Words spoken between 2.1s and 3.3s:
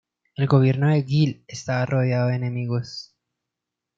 de enemigos.